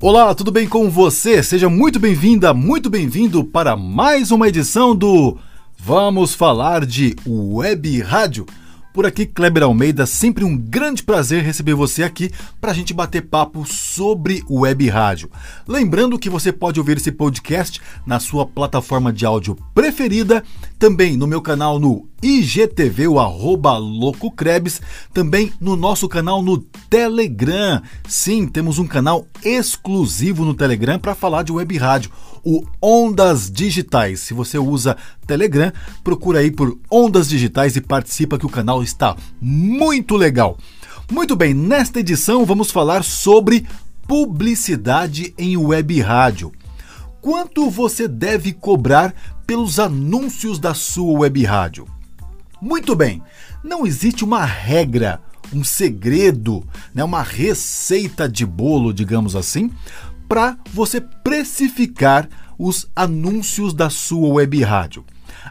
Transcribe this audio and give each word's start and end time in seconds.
Olá, 0.00 0.32
tudo 0.32 0.52
bem 0.52 0.68
com 0.68 0.88
você? 0.88 1.42
Seja 1.42 1.68
muito 1.68 1.98
bem-vinda, 1.98 2.54
muito 2.54 2.88
bem-vindo 2.88 3.42
para 3.42 3.76
mais 3.76 4.30
uma 4.30 4.46
edição 4.46 4.94
do 4.94 5.36
Vamos 5.76 6.34
Falar 6.34 6.86
de 6.86 7.16
Web 7.26 8.00
Rádio. 8.02 8.46
Por 8.98 9.06
aqui, 9.06 9.26
Kleber 9.26 9.62
Almeida, 9.62 10.06
sempre 10.06 10.42
um 10.42 10.56
grande 10.56 11.04
prazer 11.04 11.44
receber 11.44 11.72
você 11.72 12.02
aqui 12.02 12.32
para 12.60 12.72
a 12.72 12.74
gente 12.74 12.92
bater 12.92 13.22
papo 13.22 13.64
sobre 13.64 14.42
web 14.50 14.88
rádio. 14.88 15.30
Lembrando 15.68 16.18
que 16.18 16.28
você 16.28 16.50
pode 16.50 16.80
ouvir 16.80 16.96
esse 16.96 17.12
podcast 17.12 17.80
na 18.04 18.18
sua 18.18 18.44
plataforma 18.44 19.12
de 19.12 19.24
áudio 19.24 19.56
preferida, 19.72 20.42
também 20.80 21.16
no 21.16 21.28
meu 21.28 21.40
canal 21.40 21.78
no 21.78 22.08
IGTV, 22.20 23.06
o 23.06 23.20
arroba 23.20 23.78
LocoCrebs, 23.78 24.82
também 25.14 25.52
no 25.60 25.76
nosso 25.76 26.08
canal 26.08 26.42
no 26.42 26.58
Telegram. 26.58 27.80
Sim, 28.08 28.48
temos 28.48 28.80
um 28.80 28.86
canal 28.88 29.24
exclusivo 29.44 30.44
no 30.44 30.54
Telegram 30.54 30.98
para 30.98 31.14
falar 31.14 31.44
de 31.44 31.52
web 31.52 31.78
rádio 31.78 32.10
o 32.44 32.64
Ondas 32.80 33.50
Digitais. 33.50 34.20
Se 34.20 34.34
você 34.34 34.58
usa 34.58 34.96
Telegram, 35.26 35.72
procura 36.02 36.40
aí 36.40 36.50
por 36.50 36.78
Ondas 36.90 37.28
Digitais 37.28 37.76
e 37.76 37.80
participa 37.80 38.38
que 38.38 38.46
o 38.46 38.50
canal 38.50 38.82
está 38.82 39.16
muito 39.40 40.16
legal. 40.16 40.56
Muito 41.10 41.34
bem, 41.34 41.54
nesta 41.54 42.00
edição 42.00 42.44
vamos 42.44 42.70
falar 42.70 43.02
sobre 43.02 43.66
publicidade 44.06 45.34
em 45.38 45.56
web 45.56 46.00
rádio. 46.00 46.52
Quanto 47.20 47.68
você 47.68 48.06
deve 48.06 48.52
cobrar 48.52 49.14
pelos 49.46 49.78
anúncios 49.78 50.58
da 50.58 50.74
sua 50.74 51.20
web 51.20 51.44
rádio? 51.44 51.86
Muito 52.60 52.94
bem, 52.94 53.22
não 53.62 53.86
existe 53.86 54.24
uma 54.24 54.44
regra, 54.44 55.20
um 55.52 55.64
segredo, 55.64 56.64
né, 56.94 57.02
uma 57.02 57.22
receita 57.22 58.28
de 58.28 58.44
bolo, 58.44 58.92
digamos 58.92 59.34
assim, 59.36 59.70
para 60.28 60.58
você 60.72 61.00
precificar 61.00 62.28
os 62.58 62.86
anúncios 62.94 63.72
da 63.72 63.88
sua 63.88 64.28
web 64.34 64.62
rádio. 64.62 65.04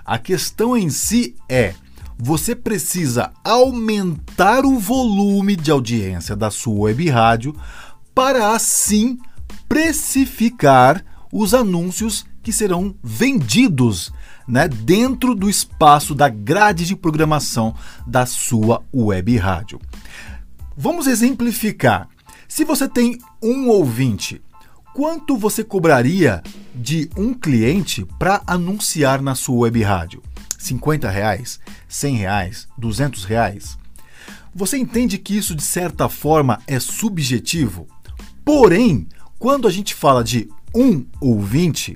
A 0.06 0.18
questão 0.18 0.78
em 0.78 0.90
si 0.90 1.36
é: 1.50 1.74
você 2.18 2.56
precisa 2.56 3.32
aumentar 3.44 4.66
o 4.66 4.78
volume 4.78 5.56
de 5.56 5.72
audiência 5.72 6.36
da 6.36 6.52
sua 6.52 6.86
web 6.86 7.10
rádio 7.10 7.56
para 8.14 8.52
assim 8.52 9.18
precificar 9.68 11.04
os 11.32 11.54
anúncios 11.54 12.26
que 12.42 12.54
serão 12.54 12.96
vendidos 13.04 14.12
né, 14.48 14.68
dentro 14.68 15.36
do 15.36 15.50
espaço 15.50 16.16
da 16.16 16.30
grade 16.30 16.86
de 16.86 16.96
programação 16.96 17.76
da 18.06 18.26
sua 18.26 18.82
web 18.94 19.36
rádio. 19.38 19.80
Vamos 20.76 21.08
exemplificar. 21.08 22.08
Se 22.48 22.64
você 22.64 22.88
tem 22.88 23.20
um 23.44 23.68
ouvinte 23.68 24.42
quanto 24.98 25.38
você 25.38 25.64
cobraria 25.64 26.42
de 26.74 27.08
um 27.16 27.32
cliente 27.32 28.04
para 28.18 28.42
anunciar 28.48 29.22
na 29.22 29.36
sua 29.36 29.58
web 29.58 29.84
rádio? 29.84 30.24
50 30.58 31.08
reais? 31.08 31.60
100 31.88 32.16
reais? 32.16 32.68
200 32.80 33.24
reais? 33.24 33.78
Você 34.56 34.76
entende 34.76 35.20
que 35.20 35.38
isso 35.38 35.54
de 35.54 35.62
certa 35.62 36.10
forma 36.10 36.60
é 36.66 36.80
subjetivo? 36.80 37.88
Porém, 38.44 39.08
quando 39.38 39.68
a 39.68 39.72
gente 39.72 39.94
fala 39.94 40.24
de 40.24 40.50
um 40.74 41.06
ouvinte, 41.22 41.96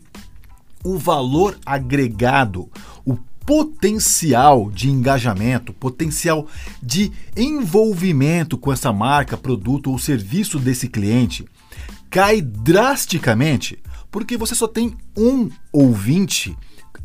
o 0.83 0.95
valor 0.95 1.57
agregado, 1.65 2.69
o 3.03 3.17
potencial 3.43 4.69
de 4.69 4.91
engajamento, 4.91 5.73
potencial 5.73 6.45
de 6.83 7.11
envolvimento 7.35 8.59
com 8.59 8.71
essa 8.71 8.93
marca, 8.93 9.35
produto 9.35 9.89
ou 9.89 9.97
serviço 9.97 10.59
desse 10.59 10.87
cliente 10.87 11.47
cai 12.11 12.41
drasticamente 12.41 13.81
porque 14.11 14.37
você 14.37 14.53
só 14.53 14.67
tem 14.67 14.95
um 15.17 15.49
ouvinte 15.71 16.55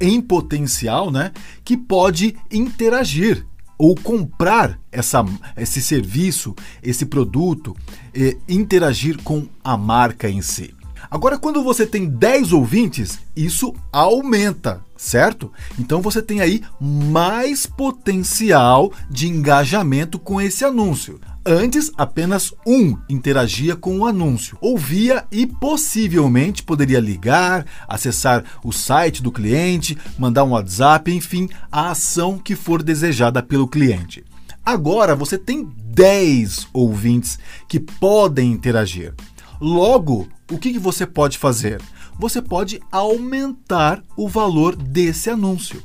em 0.01 0.21
potencial, 0.21 1.11
né, 1.11 1.33
que 1.65 1.77
pode 1.77 2.37
interagir 2.51 3.47
ou 3.79 3.95
comprar 3.95 4.79
essa, 4.91 5.25
esse 5.57 5.81
serviço, 5.81 6.55
esse 6.83 7.07
produto, 7.07 7.77
e 8.15 8.37
interagir 8.49 9.23
com 9.23 9.47
a 9.63 9.77
marca 9.77 10.29
em 10.29 10.43
si. 10.43 10.75
Agora, 11.11 11.39
quando 11.39 11.63
você 11.63 11.87
tem 11.87 12.07
10 12.07 12.53
ouvintes, 12.53 13.21
isso 13.37 13.75
aumenta, 13.93 14.83
certo? 14.97 15.53
Então 15.79 16.01
você 16.01 16.21
tem 16.21 16.41
aí 16.41 16.63
mais 16.81 17.67
potencial 17.67 18.93
de 19.09 19.29
engajamento 19.29 20.19
com 20.19 20.41
esse 20.41 20.65
anúncio. 20.65 21.21
Antes, 21.49 21.93
apenas 21.97 22.53
um 22.67 22.99
interagia 23.09 23.77
com 23.77 24.01
o 24.01 24.05
anúncio, 24.05 24.59
ouvia 24.61 25.25
e 25.31 25.47
possivelmente 25.47 26.61
poderia 26.61 26.99
ligar, 26.99 27.65
acessar 27.87 28.43
o 28.65 28.73
site 28.73 29.23
do 29.23 29.31
cliente, 29.31 29.97
mandar 30.19 30.43
um 30.43 30.51
WhatsApp, 30.51 31.09
enfim, 31.15 31.49
a 31.71 31.91
ação 31.93 32.37
que 32.37 32.57
for 32.57 32.83
desejada 32.83 33.45
pelo 33.45 33.69
cliente. 33.69 34.25
Agora 34.65 35.15
você 35.15 35.39
tem 35.39 35.63
10 35.63 36.67
ouvintes 36.73 37.39
que 37.69 37.79
podem 37.79 38.51
interagir. 38.51 39.15
Logo, 39.61 40.29
o 40.51 40.59
que 40.59 40.77
você 40.81 41.07
pode 41.07 41.39
fazer? 41.39 41.81
Você 42.19 42.43
pode 42.43 42.81
aumentar 42.91 44.03
o 44.17 44.29
valor 44.29 44.75
desse 44.75 45.31
anúncio 45.31 45.81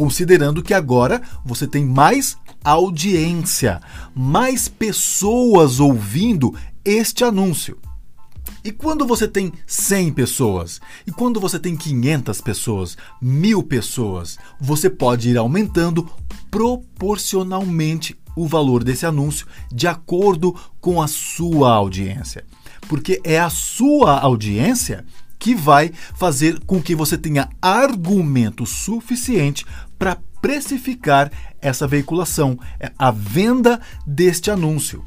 considerando 0.00 0.62
que 0.62 0.72
agora 0.72 1.20
você 1.44 1.66
tem 1.66 1.84
mais 1.84 2.38
audiência, 2.64 3.80
mais 4.14 4.68
pessoas 4.68 5.80
ouvindo 5.80 6.54
este 6.84 7.24
anúncio. 7.24 7.78
E 8.64 8.70
quando 8.70 9.06
você 9.06 9.26
tem 9.26 9.52
100 9.66 10.12
pessoas? 10.12 10.80
E 11.06 11.10
quando 11.10 11.40
você 11.40 11.58
tem 11.58 11.76
500 11.76 12.40
pessoas? 12.40 12.96
Mil 13.20 13.62
pessoas? 13.62 14.38
Você 14.60 14.90
pode 14.90 15.30
ir 15.30 15.38
aumentando 15.38 16.08
proporcionalmente 16.50 18.18
o 18.36 18.46
valor 18.46 18.84
desse 18.84 19.06
anúncio 19.06 19.46
de 19.72 19.86
acordo 19.86 20.54
com 20.80 21.00
a 21.00 21.08
sua 21.08 21.72
audiência. 21.72 22.44
Porque 22.88 23.20
é 23.24 23.38
a 23.38 23.50
sua 23.50 24.18
audiência 24.18 25.04
que 25.38 25.54
vai 25.54 25.90
fazer 26.14 26.60
com 26.66 26.82
que 26.82 26.94
você 26.94 27.16
tenha 27.16 27.48
argumento 27.62 28.66
suficiente 28.66 29.64
para 29.98 30.18
precificar 30.40 31.30
essa 31.60 31.86
veiculação, 31.86 32.58
é 32.78 32.90
a 32.98 33.10
venda 33.10 33.80
deste 34.06 34.50
anúncio. 34.50 35.04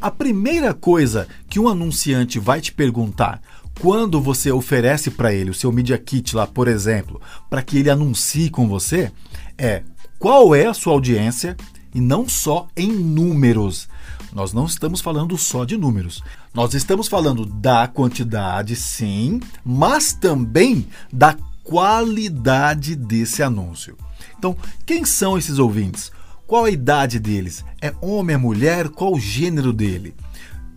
A 0.00 0.10
primeira 0.10 0.72
coisa 0.72 1.26
que 1.48 1.58
um 1.58 1.68
anunciante 1.68 2.38
vai 2.38 2.60
te 2.60 2.72
perguntar 2.72 3.40
quando 3.80 4.20
você 4.20 4.50
oferece 4.50 5.10
para 5.10 5.32
ele 5.32 5.50
o 5.50 5.54
seu 5.54 5.72
Media 5.72 5.98
Kit 5.98 6.34
lá, 6.34 6.46
por 6.46 6.68
exemplo, 6.68 7.20
para 7.48 7.62
que 7.62 7.78
ele 7.78 7.90
anuncie 7.90 8.50
com 8.50 8.68
você, 8.68 9.12
é 9.56 9.82
qual 10.18 10.54
é 10.54 10.66
a 10.66 10.74
sua 10.74 10.92
audiência 10.92 11.56
e 11.94 12.00
não 12.00 12.28
só 12.28 12.68
em 12.76 12.92
números. 12.92 13.88
Nós 14.32 14.52
não 14.52 14.66
estamos 14.66 15.00
falando 15.00 15.38
só 15.38 15.64
de 15.64 15.76
números. 15.76 16.22
Nós 16.52 16.74
estamos 16.74 17.08
falando 17.08 17.46
da 17.46 17.86
quantidade, 17.88 18.76
sim, 18.76 19.40
mas 19.64 20.12
também 20.12 20.86
da 21.12 21.36
qualidade 21.64 22.94
desse 22.94 23.42
anúncio. 23.42 23.96
Então, 24.38 24.56
quem 24.86 25.04
são 25.04 25.36
esses 25.36 25.58
ouvintes? 25.58 26.12
Qual 26.46 26.64
a 26.64 26.70
idade 26.70 27.18
deles? 27.18 27.64
É 27.82 27.92
homem, 28.00 28.34
é 28.34 28.38
mulher? 28.38 28.88
Qual 28.88 29.12
o 29.12 29.20
gênero 29.20 29.72
dele? 29.72 30.14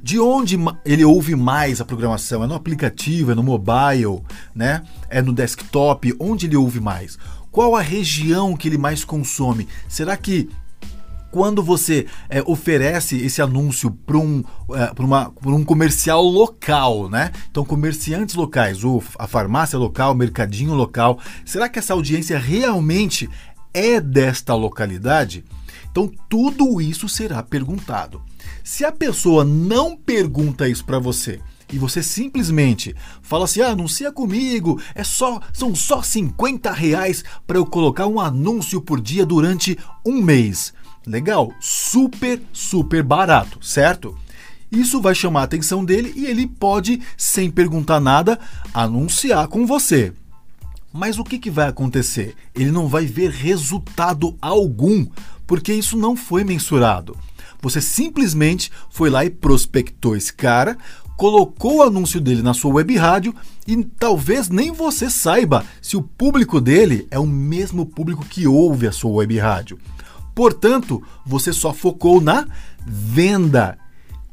De 0.03 0.19
onde 0.19 0.57
ele 0.83 1.05
ouve 1.05 1.35
mais 1.35 1.79
a 1.79 1.85
programação? 1.85 2.43
É 2.43 2.47
no 2.47 2.55
aplicativo, 2.55 3.31
é 3.31 3.35
no 3.35 3.43
mobile, 3.43 4.21
né? 4.53 4.83
É 5.09 5.21
no 5.21 5.31
desktop? 5.31 6.13
Onde 6.19 6.47
ele 6.47 6.57
ouve 6.57 6.79
mais? 6.79 7.17
Qual 7.51 7.75
a 7.75 7.81
região 7.81 8.57
que 8.57 8.67
ele 8.67 8.77
mais 8.77 9.05
consome? 9.05 9.67
Será 9.87 10.17
que 10.17 10.49
quando 11.31 11.63
você 11.63 12.05
é, 12.29 12.43
oferece 12.45 13.15
esse 13.15 13.41
anúncio 13.41 13.89
para 13.89 14.17
um, 14.17 14.43
é, 14.73 14.91
um 15.45 15.63
comercial 15.63 16.21
local, 16.21 17.09
né? 17.09 17.31
Então, 17.49 17.63
comerciantes 17.63 18.35
locais, 18.35 18.79
a 19.17 19.27
farmácia 19.27 19.79
local, 19.79 20.13
mercadinho 20.13 20.73
local, 20.73 21.17
será 21.45 21.69
que 21.69 21.79
essa 21.79 21.93
audiência 21.93 22.37
realmente 22.37 23.29
é 23.73 23.99
desta 23.99 24.53
localidade? 24.53 25.43
Então, 25.89 26.11
tudo 26.29 26.81
isso 26.81 27.09
será 27.09 27.43
perguntado. 27.43 28.21
Se 28.63 28.85
a 28.85 28.91
pessoa 28.91 29.43
não 29.43 29.95
pergunta 29.97 30.69
isso 30.69 30.85
para 30.85 30.99
você, 30.99 31.39
e 31.71 31.77
você 31.77 32.03
simplesmente 32.03 32.95
fala 33.21 33.45
assim: 33.45 33.61
ah, 33.61 33.69
anuncia 33.69 34.11
comigo, 34.11 34.79
é 34.93 35.03
só, 35.03 35.39
são 35.53 35.73
só 35.73 36.01
50 36.01 36.71
reais 36.71 37.23
para 37.47 37.57
eu 37.57 37.65
colocar 37.65 38.07
um 38.07 38.19
anúncio 38.19 38.81
por 38.81 38.99
dia 38.99 39.25
durante 39.25 39.77
um 40.05 40.21
mês. 40.21 40.73
Legal, 41.05 41.51
super, 41.59 42.41
super 42.53 43.01
barato, 43.01 43.63
certo? 43.65 44.15
Isso 44.71 45.01
vai 45.01 45.15
chamar 45.15 45.41
a 45.41 45.43
atenção 45.43 45.83
dele 45.83 46.13
e 46.15 46.25
ele 46.25 46.47
pode, 46.47 47.01
sem 47.17 47.49
perguntar 47.49 47.99
nada, 47.99 48.39
anunciar 48.73 49.47
com 49.47 49.65
você. 49.65 50.13
Mas 50.93 51.17
o 51.17 51.23
que, 51.23 51.39
que 51.39 51.49
vai 51.49 51.67
acontecer? 51.67 52.35
Ele 52.53 52.71
não 52.71 52.87
vai 52.87 53.05
ver 53.05 53.31
resultado 53.31 54.35
algum, 54.41 55.07
porque 55.47 55.73
isso 55.73 55.95
não 55.95 56.15
foi 56.15 56.43
mensurado. 56.43 57.17
Você 57.61 57.79
simplesmente 57.79 58.71
foi 58.89 59.09
lá 59.09 59.23
e 59.23 59.29
prospectou 59.29 60.15
esse 60.15 60.33
cara, 60.33 60.77
colocou 61.15 61.77
o 61.77 61.83
anúncio 61.83 62.19
dele 62.19 62.41
na 62.41 62.53
sua 62.53 62.73
web 62.73 62.97
rádio 62.97 63.33
e 63.67 63.83
talvez 63.83 64.49
nem 64.49 64.71
você 64.71 65.09
saiba 65.09 65.63
se 65.81 65.95
o 65.95 66.01
público 66.01 66.59
dele 66.59 67.07
é 67.11 67.19
o 67.19 67.27
mesmo 67.27 67.85
público 67.85 68.25
que 68.25 68.47
ouve 68.47 68.87
a 68.87 68.91
sua 68.91 69.11
web 69.11 69.37
rádio. 69.37 69.77
Portanto, 70.33 71.03
você 71.25 71.53
só 71.53 71.73
focou 71.73 72.19
na 72.19 72.47
venda. 72.85 73.77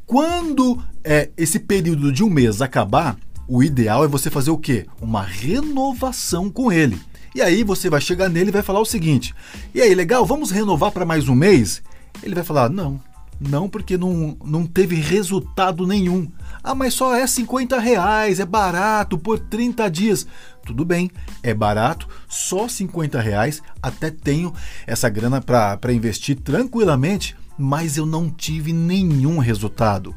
Quando 0.07 0.83
é, 1.05 1.31
esse 1.37 1.61
período 1.61 2.11
de 2.11 2.25
um 2.25 2.31
mês 2.31 2.63
acabar, 2.63 3.19
o 3.49 3.63
ideal 3.63 4.05
é 4.05 4.09
você 4.09 4.31
fazer 4.31 4.51
o 4.51 4.59
quê? 4.59 4.87
Uma 5.01 5.23
renovação 5.23 6.51
com 6.51 6.71
ele. 6.71 7.01
E 7.35 7.41
aí 7.41 7.65
você 7.65 7.89
vai 7.89 8.01
chegar 8.01 8.29
nele 8.29 8.51
e 8.51 8.53
vai 8.53 8.63
falar 8.63 8.81
o 8.81 8.85
seguinte: 8.85 9.35
e 9.75 9.81
aí, 9.81 9.95
legal, 9.95 10.27
vamos 10.27 10.51
renovar 10.51 10.93
para 10.93 11.07
mais 11.07 11.29
um 11.29 11.35
mês? 11.35 11.83
Ele 12.23 12.35
vai 12.35 12.45
falar: 12.45 12.69
não, 12.69 13.01
não, 13.41 13.69
porque 13.69 13.97
não, 13.97 14.37
não 14.45 14.67
teve 14.67 14.97
resultado 14.97 15.87
nenhum. 15.87 16.31
Ah, 16.63 16.75
mas 16.75 16.93
só 16.93 17.15
é 17.17 17.27
50 17.27 17.79
reais, 17.79 18.39
é 18.39 18.45
barato 18.45 19.17
por 19.17 19.39
30 19.39 19.89
dias. 19.89 20.27
Tudo 20.67 20.85
bem, 20.85 21.11
é 21.43 21.55
barato, 21.55 22.07
só 22.29 22.69
50 22.69 23.19
reais. 23.19 23.63
Até 23.83 24.11
tenho 24.11 24.53
essa 24.87 25.09
grana 25.09 25.41
para 25.41 25.93
investir 25.93 26.37
tranquilamente, 26.37 27.35
mas 27.57 27.97
eu 27.97 28.05
não 28.05 28.29
tive 28.29 28.75
nenhum 28.75 29.39
resultado. 29.39 30.15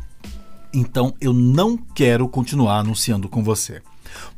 Então 0.74 1.14
eu 1.20 1.34
não 1.34 1.78
quero 1.78 2.28
continuar 2.28 2.80
anunciando 2.80 3.28
com 3.28 3.44
você. 3.44 3.82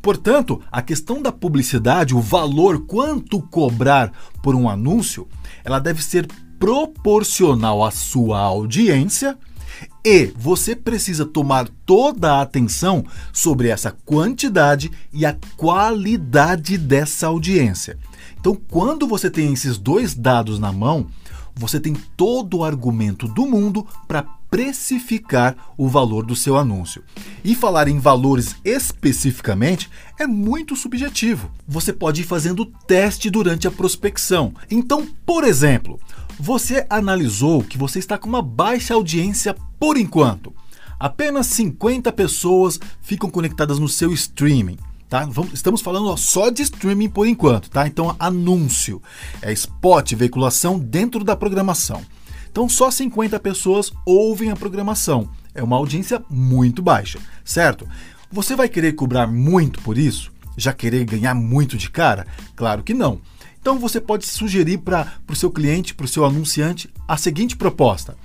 Portanto, 0.02 0.62
a 0.72 0.82
questão 0.82 1.22
da 1.22 1.32
publicidade, 1.32 2.16
o 2.16 2.22
valor, 2.22 2.86
quanto 2.86 3.42
cobrar 3.42 4.12
por 4.42 4.56
um 4.56 4.70
anúncio, 4.70 5.28
ela 5.64 5.80
deve 5.80 6.04
ser 6.04 6.28
proporcional 6.60 7.84
à 7.84 7.92
sua 7.92 8.40
audiência 8.40 9.38
e 10.06 10.32
você 10.38 10.76
precisa 10.76 11.26
tomar 11.26 11.68
toda 11.86 12.34
a 12.34 12.42
atenção 12.42 13.06
sobre 13.32 13.70
essa 13.70 13.92
quantidade 14.06 14.92
e 15.12 15.26
a 15.26 15.36
qualidade 15.58 16.78
dessa 16.78 17.28
audiência. 17.28 17.98
Então, 18.40 18.56
quando 18.70 19.08
você 19.08 19.30
tem 19.30 19.54
esses 19.54 19.78
dois 19.78 20.14
dados 20.14 20.60
na 20.60 20.72
mão, 20.72 21.08
você 21.56 21.80
tem 21.80 21.94
todo 22.18 22.58
o 22.58 22.64
argumento 22.64 23.28
do 23.28 23.46
mundo 23.46 23.86
para 24.08 24.26
precificar 24.54 25.56
o 25.76 25.88
valor 25.88 26.24
do 26.24 26.36
seu 26.36 26.56
anúncio. 26.56 27.04
E 27.44 27.56
falar 27.56 27.88
em 27.88 27.98
valores 27.98 28.56
especificamente 28.64 29.90
é 30.20 30.28
muito 30.28 30.76
subjetivo. 30.76 31.50
Você 31.68 31.92
pode 31.92 32.22
ir 32.22 32.26
fazendo 32.26 32.64
teste 32.86 33.32
durante 33.32 33.68
a 33.68 33.72
prospecção. 33.72 34.54
Então, 34.70 35.08
por 35.26 35.44
exemplo, 35.44 36.00
você 36.40 36.86
analisou 36.88 37.64
que 37.64 37.80
você 37.80 37.98
está 37.98 38.16
com 38.16 38.30
uma 38.30 38.44
baixa 38.44 38.94
audiência 38.94 39.56
por 39.80 39.98
enquanto. 39.98 40.54
Apenas 41.00 41.48
50 41.48 42.12
pessoas 42.12 42.80
ficam 43.02 43.32
conectadas 43.32 43.80
no 43.80 43.90
seu 43.90 44.14
streaming. 44.14 44.78
Tá? 45.10 45.28
Estamos 45.52 45.82
falando 45.82 46.16
só 46.16 46.52
de 46.52 46.62
streaming 46.62 47.10
por 47.10 47.26
enquanto, 47.26 47.72
tá? 47.72 47.88
Então, 47.88 48.16
anúncio, 48.20 49.02
é 49.42 49.52
spot, 49.52 50.14
veiculação 50.14 50.78
dentro 50.78 51.24
da 51.24 51.36
programação. 51.36 52.04
Então, 52.54 52.70
só 52.70 52.92
50 52.92 53.40
pessoas 53.40 53.92
ouvem 54.06 54.52
a 54.52 54.56
programação. 54.56 55.28
É 55.56 55.64
uma 55.64 55.76
audiência 55.76 56.24
muito 56.30 56.84
baixa, 56.84 57.18
certo? 57.44 57.88
Você 58.32 58.56
vai 58.56 58.70
querer 58.70 58.94
cobrar 58.94 59.26
muito 59.26 59.82
por 59.82 59.98
isso? 59.98 60.32
Já 60.56 60.72
querer 60.72 61.04
ganhar 61.04 61.34
muito 61.34 61.76
de 61.76 61.90
cara? 61.90 62.28
Claro 62.56 62.84
que 62.84 62.94
não. 62.94 63.20
Então 63.60 63.80
você 63.80 64.00
pode 64.00 64.28
sugerir 64.28 64.78
para 64.78 65.14
o 65.28 65.36
seu 65.36 65.50
cliente, 65.50 65.96
para 65.96 66.06
o 66.06 66.08
seu 66.08 66.24
anunciante, 66.26 66.88
a 67.08 67.18
seguinte 67.18 67.58
proposta: 67.58 68.16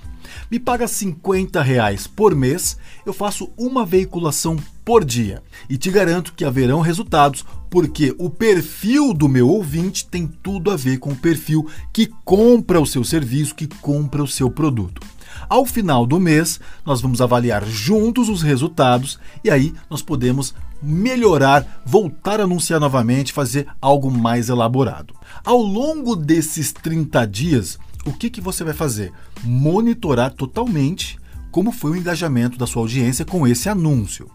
me 0.51 0.59
paga 0.59 0.87
50 0.87 1.59
reais 1.63 2.05
por 2.05 2.35
mês, 2.35 2.77
eu 3.07 3.13
faço 3.13 3.51
uma 3.57 3.83
veiculação 3.83 4.57
por 4.85 5.03
dia 5.03 5.41
e 5.67 5.75
te 5.75 5.89
garanto 5.89 6.33
que 6.33 6.45
haverão 6.45 6.81
resultados, 6.81 7.43
porque 7.69 8.15
o 8.17 8.29
perfil 8.29 9.13
do 9.13 9.29
meu 9.29 9.47
ouvinte 9.47 10.05
tem 10.05 10.27
tudo 10.27 10.71
a 10.71 10.75
ver 10.75 10.97
com 10.97 11.11
o 11.11 11.15
perfil 11.15 11.67
que 11.93 12.07
compra 12.25 12.81
o 12.81 12.85
seu 12.85 13.03
serviço, 13.03 13.55
que 13.55 13.67
compra 13.67 14.23
o 14.23 14.27
seu 14.27 14.49
produto. 14.49 15.01
Ao 15.47 15.65
final 15.65 16.05
do 16.05 16.19
mês, 16.19 16.59
nós 16.85 17.01
vamos 17.01 17.21
avaliar 17.21 17.65
juntos 17.65 18.29
os 18.29 18.41
resultados 18.41 19.19
e 19.43 19.49
aí 19.49 19.73
nós 19.89 20.01
podemos 20.01 20.53
melhorar, 20.81 21.81
voltar 21.85 22.39
a 22.39 22.43
anunciar 22.43 22.79
novamente, 22.79 23.33
fazer 23.33 23.67
algo 23.81 24.09
mais 24.09 24.49
elaborado. 24.49 25.13
Ao 25.43 25.57
longo 25.57 26.15
desses 26.15 26.71
30 26.71 27.25
dias, 27.25 27.79
o 28.05 28.13
que, 28.13 28.29
que 28.29 28.41
você 28.41 28.63
vai 28.63 28.73
fazer? 28.73 29.11
Monitorar 29.43 30.31
totalmente 30.33 31.19
como 31.51 31.71
foi 31.71 31.91
o 31.91 31.95
engajamento 31.95 32.57
da 32.57 32.67
sua 32.67 32.83
audiência 32.83 33.25
com 33.25 33.47
esse 33.47 33.67
anúncio. 33.69 34.29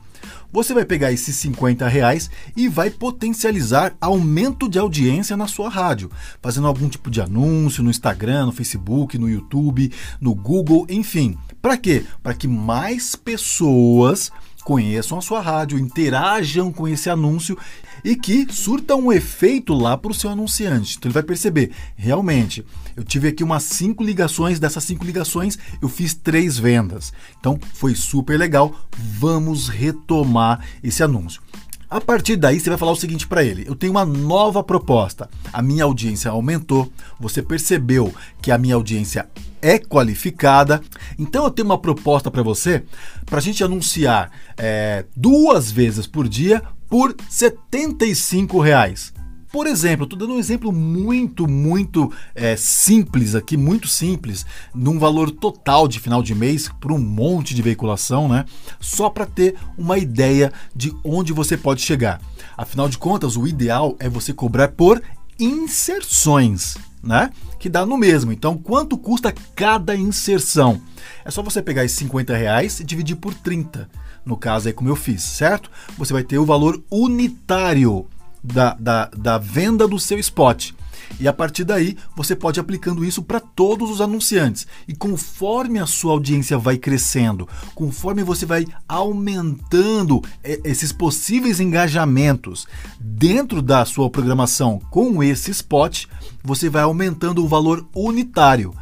Você 0.52 0.74
vai 0.74 0.84
pegar 0.84 1.12
esses 1.12 1.36
50 1.36 1.86
reais 1.88 2.30
e 2.56 2.68
vai 2.68 2.90
potencializar 2.90 3.96
aumento 4.00 4.68
de 4.68 4.78
audiência 4.78 5.36
na 5.36 5.46
sua 5.46 5.68
rádio, 5.68 6.10
fazendo 6.40 6.66
algum 6.66 6.88
tipo 6.88 7.10
de 7.10 7.20
anúncio 7.20 7.82
no 7.82 7.90
Instagram, 7.90 8.46
no 8.46 8.52
Facebook, 8.52 9.18
no 9.18 9.28
YouTube, 9.28 9.92
no 10.20 10.34
Google, 10.34 10.86
enfim. 10.88 11.36
Para 11.60 11.76
quê? 11.76 12.04
Para 12.22 12.34
que 12.34 12.46
mais 12.46 13.16
pessoas 13.16 14.30
conheçam 14.64 15.18
a 15.18 15.22
sua 15.22 15.40
rádio, 15.40 15.78
interajam 15.78 16.72
com 16.72 16.88
esse 16.88 17.10
anúncio 17.10 17.56
e 18.04 18.14
que 18.14 18.46
surta 18.52 18.94
um 18.94 19.10
efeito 19.10 19.72
lá 19.72 19.96
para 19.96 20.10
o 20.12 20.14
seu 20.14 20.28
anunciante. 20.30 20.96
Então 20.96 21.08
ele 21.08 21.14
vai 21.14 21.22
perceber, 21.22 21.70
realmente, 21.96 22.64
eu 22.94 23.02
tive 23.02 23.28
aqui 23.28 23.42
umas 23.42 23.62
cinco 23.62 24.04
ligações, 24.04 24.60
dessas 24.60 24.84
cinco 24.84 25.04
ligações 25.04 25.58
eu 25.80 25.88
fiz 25.88 26.12
três 26.12 26.58
vendas. 26.58 27.12
Então 27.40 27.58
foi 27.72 27.94
super 27.94 28.38
legal, 28.38 28.74
vamos 28.96 29.68
retomar 29.68 30.64
esse 30.82 31.02
anúncio. 31.02 31.42
A 31.88 32.00
partir 32.00 32.34
daí, 32.34 32.58
você 32.58 32.68
vai 32.68 32.78
falar 32.78 32.92
o 32.92 32.96
seguinte 32.96 33.26
para 33.26 33.44
ele: 33.44 33.64
eu 33.68 33.76
tenho 33.76 33.92
uma 33.92 34.04
nova 34.04 34.64
proposta. 34.64 35.30
A 35.52 35.62
minha 35.62 35.84
audiência 35.84 36.30
aumentou, 36.30 36.90
você 37.20 37.40
percebeu 37.40 38.12
que 38.42 38.50
a 38.50 38.58
minha 38.58 38.74
audiência 38.74 39.28
é 39.62 39.78
qualificada. 39.78 40.82
Então, 41.16 41.44
eu 41.44 41.50
tenho 41.50 41.66
uma 41.66 41.78
proposta 41.78 42.32
para 42.32 42.42
você 42.42 42.82
para 43.24 43.38
a 43.38 43.40
gente 43.40 43.62
anunciar 43.62 44.30
é, 44.58 45.04
duas 45.14 45.70
vezes 45.70 46.06
por 46.06 46.28
dia 46.28 46.62
por 46.94 47.12
75 47.28 48.60
reais. 48.60 49.12
Por 49.50 49.66
exemplo, 49.66 50.04
estou 50.04 50.16
dando 50.16 50.34
um 50.34 50.38
exemplo 50.38 50.70
muito, 50.70 51.48
muito 51.48 52.08
é, 52.36 52.54
simples 52.54 53.34
aqui, 53.34 53.56
muito 53.56 53.88
simples, 53.88 54.46
num 54.72 54.96
valor 54.96 55.32
total 55.32 55.88
de 55.88 55.98
final 55.98 56.22
de 56.22 56.36
mês 56.36 56.70
para 56.80 56.92
um 56.92 56.98
monte 57.00 57.52
de 57.52 57.60
veiculação, 57.62 58.28
né? 58.28 58.44
Só 58.78 59.10
para 59.10 59.26
ter 59.26 59.56
uma 59.76 59.98
ideia 59.98 60.52
de 60.72 60.94
onde 61.02 61.32
você 61.32 61.56
pode 61.56 61.82
chegar. 61.82 62.20
Afinal 62.56 62.88
de 62.88 62.96
contas, 62.96 63.36
o 63.36 63.44
ideal 63.44 63.96
é 63.98 64.08
você 64.08 64.32
cobrar 64.32 64.68
por 64.68 65.02
inserções, 65.36 66.76
né? 67.02 67.28
Que 67.58 67.68
dá 67.68 67.84
no 67.84 67.98
mesmo. 67.98 68.30
Então, 68.30 68.56
quanto 68.56 68.96
custa 68.96 69.34
cada 69.56 69.96
inserção? 69.96 70.80
É 71.24 71.30
só 71.32 71.42
você 71.42 71.60
pegar 71.60 71.84
esses 71.84 71.98
50 71.98 72.36
reais 72.36 72.78
e 72.78 72.84
dividir 72.84 73.16
por 73.16 73.34
30. 73.34 73.90
No 74.24 74.36
caso 74.36 74.68
aí, 74.68 74.74
como 74.74 74.88
eu 74.88 74.96
fiz, 74.96 75.22
certo? 75.22 75.70
Você 75.98 76.12
vai 76.12 76.22
ter 76.22 76.38
o 76.38 76.46
valor 76.46 76.82
unitário 76.90 78.06
da, 78.42 78.74
da, 78.74 79.06
da 79.06 79.38
venda 79.38 79.88
do 79.88 79.98
seu 79.98 80.18
spot. 80.18 80.72
E 81.20 81.28
a 81.28 81.32
partir 81.32 81.64
daí, 81.64 81.96
você 82.16 82.34
pode 82.34 82.58
aplicando 82.58 83.04
isso 83.04 83.22
para 83.22 83.38
todos 83.38 83.90
os 83.90 84.00
anunciantes. 84.00 84.66
E 84.88 84.94
conforme 84.94 85.78
a 85.78 85.86
sua 85.86 86.12
audiência 86.12 86.58
vai 86.58 86.76
crescendo, 86.76 87.48
conforme 87.74 88.22
você 88.22 88.44
vai 88.44 88.66
aumentando 88.88 90.22
esses 90.42 90.92
possíveis 90.92 91.60
engajamentos 91.60 92.66
dentro 92.98 93.62
da 93.62 93.84
sua 93.84 94.10
programação 94.10 94.80
com 94.90 95.22
esse 95.22 95.50
spot, 95.50 96.06
você 96.42 96.68
vai 96.68 96.82
aumentando 96.82 97.44
o 97.44 97.48
valor 97.48 97.86
unitário 97.94 98.74